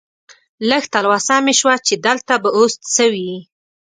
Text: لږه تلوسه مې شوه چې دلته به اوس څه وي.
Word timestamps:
لږه 0.69 0.89
تلوسه 0.93 1.35
مې 1.45 1.53
شوه 1.59 1.75
چې 1.87 1.93
دلته 2.05 2.33
به 2.41 2.49
اوس 2.57 2.73
څه 2.93 3.03
وي. 3.13 3.33